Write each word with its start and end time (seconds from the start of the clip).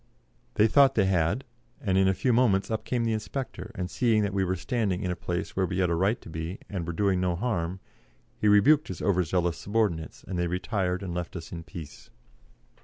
They 0.55 0.65
thought 0.65 0.95
they 0.95 1.05
had, 1.05 1.43
and 1.79 1.95
in 1.95 2.07
a 2.07 2.15
few 2.15 2.33
moments 2.33 2.71
up 2.71 2.85
came 2.85 3.03
the 3.05 3.13
inspector, 3.13 3.69
and 3.75 3.87
seeing 3.87 4.23
that 4.23 4.33
we 4.33 4.43
were 4.43 4.55
standing 4.55 5.03
in 5.03 5.11
a 5.11 5.15
place 5.15 5.55
where 5.55 5.67
we 5.67 5.77
had 5.77 5.91
a 5.91 5.95
right 5.95 6.19
to 6.21 6.29
be, 6.31 6.57
and 6.67 6.87
were 6.87 6.91
doing 6.93 7.21
no 7.21 7.35
harm, 7.35 7.79
he 8.35 8.47
rebuked 8.47 8.87
his 8.87 9.03
over 9.03 9.23
zealous 9.23 9.59
subordinates, 9.59 10.23
and 10.23 10.39
they 10.39 10.47
retired 10.47 11.03
and 11.03 11.13
left 11.13 11.35
us 11.35 11.51
in 11.51 11.61
peace. 11.61 12.09